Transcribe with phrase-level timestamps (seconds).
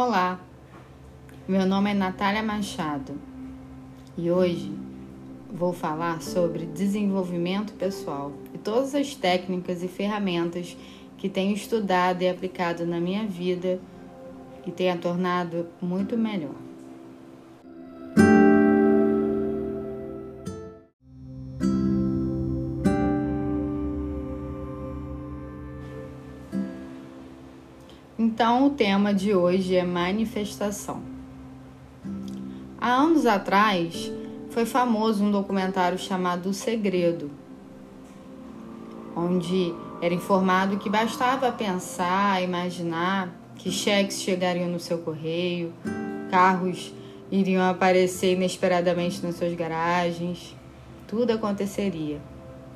[0.00, 0.38] Olá,
[1.48, 3.20] meu nome é Natália Machado
[4.16, 4.72] e hoje
[5.52, 10.76] vou falar sobre desenvolvimento pessoal e todas as técnicas e ferramentas
[11.16, 13.80] que tenho estudado e aplicado na minha vida
[14.64, 16.67] e tenha tornado muito melhor.
[28.20, 31.00] Então, o tema de hoje é manifestação.
[32.80, 34.10] Há anos atrás,
[34.50, 37.30] foi famoso um documentário chamado O Segredo,
[39.14, 45.72] onde era informado que bastava pensar, imaginar que cheques chegariam no seu correio,
[46.28, 46.92] carros
[47.30, 50.56] iriam aparecer inesperadamente nas suas garagens,
[51.06, 52.20] tudo aconteceria.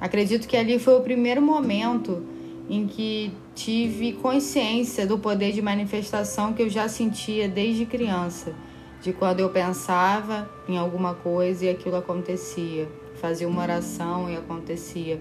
[0.00, 2.24] Acredito que ali foi o primeiro momento
[2.68, 8.54] em que tive consciência do poder de manifestação que eu já sentia desde criança,
[9.00, 12.88] de quando eu pensava em alguma coisa e aquilo acontecia,
[13.20, 15.20] fazia uma oração e acontecia.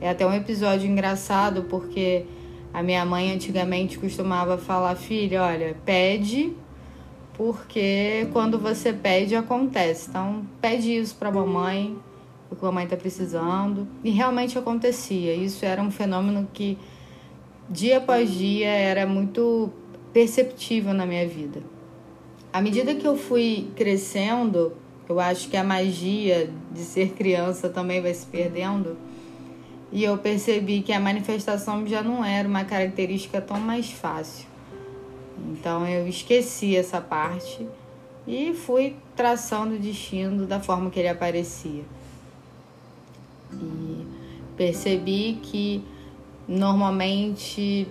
[0.00, 2.26] É até um episódio engraçado porque
[2.72, 6.52] a minha mãe antigamente costumava falar: filha, olha, pede,
[7.34, 10.10] porque quando você pede acontece.
[10.10, 11.96] Então, pede isso para mamãe,
[12.50, 13.86] o que a mamãe está precisando.
[14.02, 15.34] E realmente acontecia.
[15.34, 16.78] Isso era um fenômeno que
[17.68, 19.70] dia após dia era muito
[20.12, 21.62] perceptível na minha vida.
[22.52, 24.72] À medida que eu fui crescendo,
[25.08, 28.96] eu acho que a magia de ser criança também vai se perdendo.
[29.90, 34.46] E eu percebi que a manifestação já não era uma característica tão mais fácil.
[35.50, 37.66] Então eu esqueci essa parte
[38.26, 41.82] e fui traçando o destino da forma que ele aparecia.
[43.60, 44.06] E
[44.56, 45.84] percebi que
[46.46, 47.88] Normalmente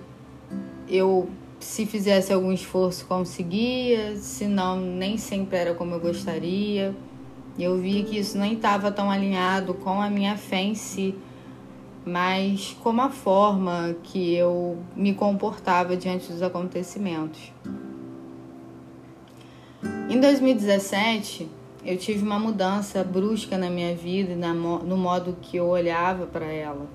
[0.87, 1.27] eu
[1.59, 6.95] se fizesse algum esforço conseguia, se não nem sempre era como eu gostaria.
[7.57, 11.15] Eu vi que isso nem estava tão alinhado com a minha fé em si,
[12.05, 17.51] mas com a forma que eu me comportava diante dos acontecimentos.
[20.09, 21.49] Em 2017,
[21.85, 26.87] eu tive uma mudança brusca na minha vida no modo que eu olhava para ela.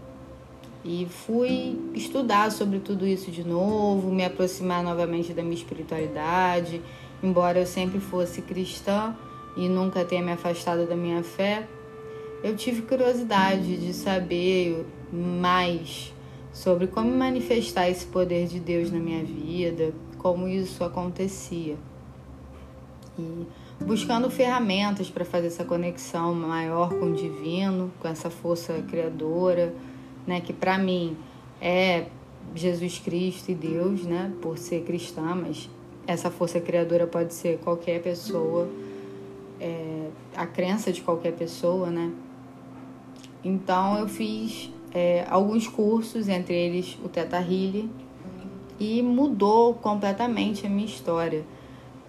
[0.85, 6.81] E fui estudar sobre tudo isso de novo, me aproximar novamente da minha espiritualidade.
[7.23, 9.15] Embora eu sempre fosse cristã
[9.57, 11.69] e nunca tenha me afastado da minha fé,
[12.43, 16.15] eu tive curiosidade de saber mais
[16.53, 21.77] sobre como manifestar esse poder de Deus na minha vida, como isso acontecia.
[23.19, 23.47] E
[23.81, 29.73] buscando ferramentas para fazer essa conexão maior com o divino, com essa força criadora
[30.29, 31.17] né, que para mim
[31.61, 32.07] é
[32.55, 35.69] Jesus Cristo e Deus, né, por ser cristã, mas
[36.07, 38.69] essa força criadora pode ser qualquer pessoa,
[39.59, 42.13] é, a crença de qualquer pessoa, né?
[43.43, 47.91] Então eu fiz é, alguns cursos, entre eles o Teta Healing,
[48.79, 51.45] e mudou completamente a minha história.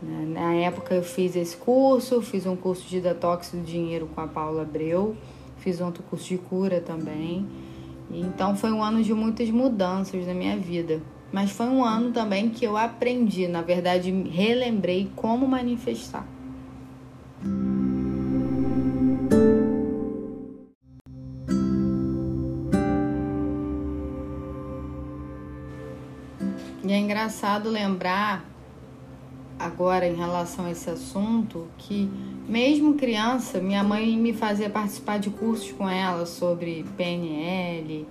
[0.01, 4.27] Na época eu fiz esse curso, fiz um curso de detox do dinheiro com a
[4.27, 5.15] Paula Abreu,
[5.57, 7.45] fiz outro curso de cura também.
[8.09, 11.01] Então foi um ano de muitas mudanças na minha vida.
[11.31, 16.25] Mas foi um ano também que eu aprendi, na verdade, relembrei como manifestar.
[26.83, 28.43] E é engraçado lembrar
[29.59, 32.09] agora em relação a esse assunto que
[32.47, 38.07] mesmo criança, minha mãe me fazia participar de cursos com ela sobre PNL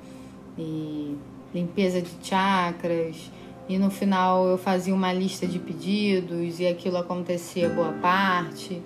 [0.59, 1.17] e
[1.55, 3.33] limpeza de chakras.
[3.69, 8.81] E no final eu fazia uma lista de pedidos e aquilo acontecia boa parte.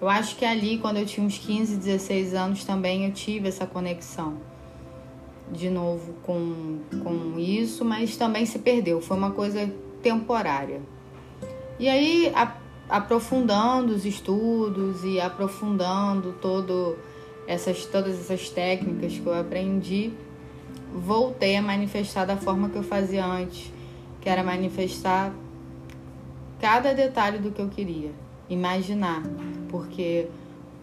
[0.00, 3.66] Eu acho que ali, quando eu tinha uns 15, 16 anos, também eu tive essa
[3.66, 4.36] conexão
[5.50, 9.00] de novo com, com isso, mas também se perdeu.
[9.00, 9.72] Foi uma coisa
[10.02, 10.80] temporária.
[11.78, 12.52] E aí, a,
[12.88, 16.96] aprofundando os estudos e aprofundando todo
[17.46, 20.12] essas, todas essas técnicas que eu aprendi,
[20.94, 23.72] voltei a manifestar da forma que eu fazia antes,
[24.20, 25.32] que era manifestar
[26.60, 28.10] cada detalhe do que eu queria,
[28.48, 29.22] imaginar,
[29.68, 30.28] porque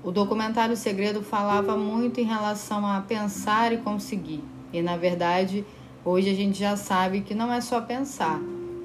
[0.04, 4.44] o documentário Segredo falava muito em relação a pensar e conseguir.
[4.72, 5.66] E na verdade,
[6.04, 8.40] hoje a gente já sabe que não é só pensar,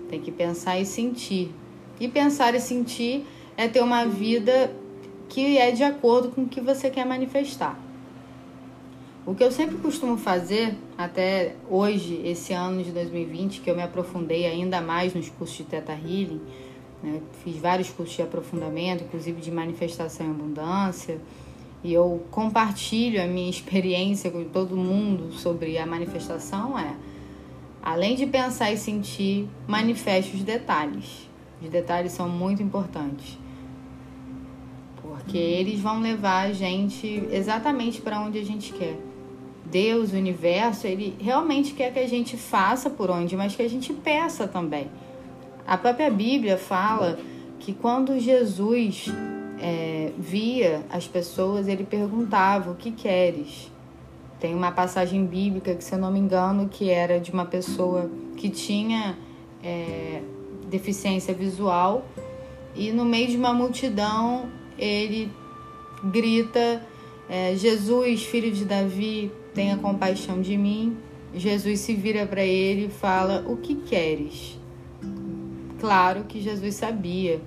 [0.08, 1.54] tem que pensar e sentir.
[2.00, 3.26] E pensar e sentir
[3.56, 4.74] é ter uma vida
[5.28, 7.78] que é de acordo com o que você quer manifestar.
[9.26, 13.82] O que eu sempre costumo fazer, até hoje, esse ano de 2020, que eu me
[13.82, 16.40] aprofundei ainda mais nos cursos de Teta Healing,
[17.02, 17.20] Né?
[17.44, 21.18] Fiz vários cursos de aprofundamento, inclusive de manifestação em abundância.
[21.84, 26.94] E eu compartilho a minha experiência com todo mundo sobre a manifestação é
[27.82, 31.29] além de pensar e sentir, manifeste os detalhes.
[31.60, 33.38] Os detalhes são muito importantes.
[35.02, 38.96] Porque eles vão levar a gente exatamente para onde a gente quer.
[39.64, 43.68] Deus, o universo, ele realmente quer que a gente faça por onde, mas que a
[43.68, 44.90] gente peça também.
[45.66, 47.18] A própria Bíblia fala
[47.60, 49.06] que quando Jesus
[49.60, 53.70] é, via as pessoas, ele perguntava: O que queres?
[54.40, 58.10] Tem uma passagem bíblica que, se eu não me engano, que era de uma pessoa
[58.36, 59.16] que tinha
[59.62, 60.22] é,
[60.68, 62.04] deficiência visual
[62.74, 64.48] e no meio de uma multidão
[64.78, 65.30] ele
[66.04, 66.82] grita:
[67.28, 70.96] é, Jesus, filho de Davi, tenha compaixão de mim.
[71.34, 74.58] Jesus se vira para ele e fala: O que queres?
[75.78, 77.40] Claro que Jesus sabia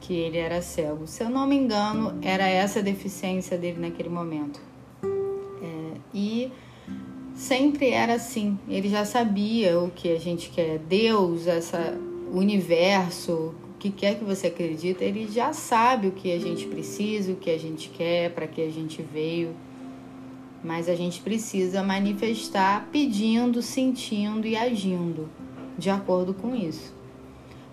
[0.00, 1.06] que ele era cego.
[1.06, 4.60] Se eu não me engano, era essa a deficiência dele naquele momento.
[7.44, 8.58] Sempre era assim.
[8.66, 10.78] Ele já sabia o que a gente quer.
[10.78, 11.94] Deus, essa
[12.32, 16.66] o universo, o que quer que você acredita, ele já sabe o que a gente
[16.66, 19.54] precisa, o que a gente quer, para que a gente veio.
[20.64, 25.28] Mas a gente precisa manifestar pedindo, sentindo e agindo
[25.76, 26.94] de acordo com isso.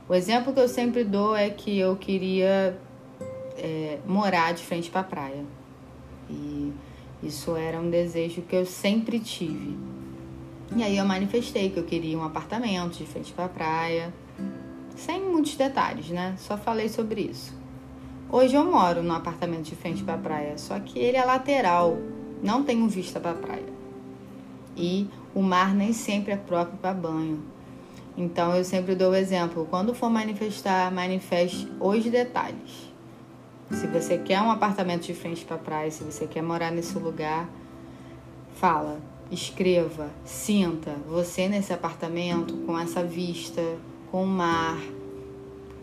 [0.09, 2.77] O exemplo que eu sempre dou é que eu queria
[3.55, 5.45] é, morar de frente para a praia.
[6.29, 6.73] E
[7.23, 9.77] isso era um desejo que eu sempre tive.
[10.75, 14.13] E aí eu manifestei que eu queria um apartamento de frente para a praia,
[14.95, 16.35] sem muitos detalhes, né?
[16.37, 17.53] Só falei sobre isso.
[18.29, 21.97] Hoje eu moro num apartamento de frente para a praia, só que ele é lateral,
[22.41, 23.73] não tenho vista para a praia.
[24.75, 27.43] E o mar nem sempre é próprio para banho.
[28.17, 32.90] Então eu sempre dou o exemplo: quando for manifestar, manifeste os detalhes.
[33.73, 37.49] Se você quer um apartamento de frente para praia, se você quer morar nesse lugar,
[38.55, 38.99] fala,
[39.31, 43.61] escreva, sinta você nesse apartamento com essa vista,
[44.11, 44.77] com o mar,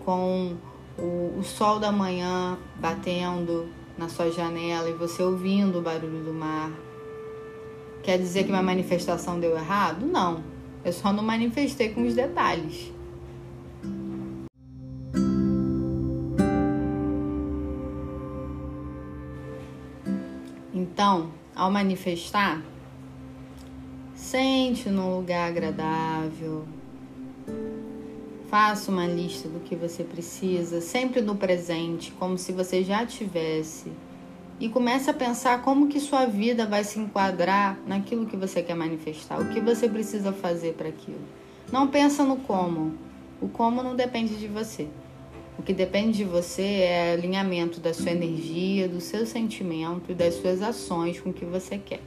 [0.04, 0.56] com
[0.98, 6.32] o, o sol da manhã batendo na sua janela e você ouvindo o barulho do
[6.32, 6.70] mar.
[8.02, 10.06] Quer dizer que minha manifestação deu errado?
[10.06, 12.92] Não eu só não manifestei com os detalhes.
[21.08, 22.62] Então, ao manifestar,
[24.14, 26.66] sente num lugar agradável.
[28.50, 33.90] Faça uma lista do que você precisa, sempre no presente, como se você já tivesse
[34.60, 38.74] e comece a pensar como que sua vida vai se enquadrar naquilo que você quer
[38.74, 41.24] manifestar, o que você precisa fazer para aquilo.
[41.72, 42.92] Não pensa no como.
[43.40, 44.86] O como não depende de você.
[45.68, 50.62] Que depende de você é alinhamento da sua energia, do seu sentimento e das suas
[50.62, 52.00] ações com o que você quer.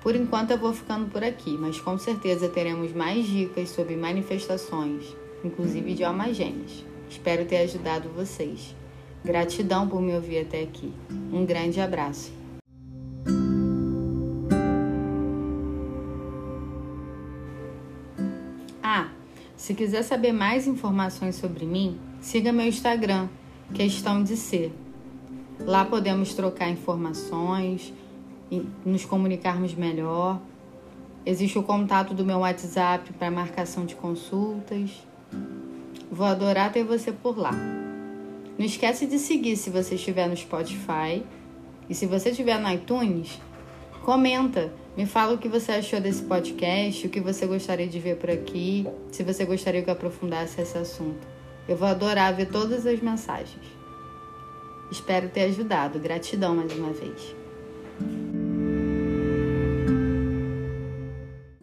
[0.00, 5.04] Por enquanto eu vou ficando por aqui, mas com certeza teremos mais dicas sobre manifestações,
[5.44, 6.82] inclusive de almas gêmeas.
[7.10, 8.74] Espero ter ajudado vocês.
[9.22, 10.90] Gratidão por me ouvir até aqui.
[11.30, 12.43] Um grande abraço.
[19.64, 23.30] Se quiser saber mais informações sobre mim, siga meu Instagram,
[23.72, 24.70] Questão de Ser.
[25.58, 27.90] Lá podemos trocar informações,
[28.84, 30.38] nos comunicarmos melhor.
[31.24, 35.02] Existe o contato do meu WhatsApp para marcação de consultas.
[36.12, 37.52] Vou adorar ter você por lá.
[38.58, 41.22] Não esquece de seguir se você estiver no Spotify.
[41.88, 43.40] E se você estiver no iTunes,
[44.02, 44.70] comenta.
[44.96, 48.30] Me fala o que você achou desse podcast, o que você gostaria de ver por
[48.30, 51.26] aqui, se você gostaria que eu aprofundasse esse assunto.
[51.68, 53.66] Eu vou adorar ver todas as mensagens.
[54.92, 55.98] Espero ter ajudado.
[55.98, 57.34] Gratidão mais uma vez.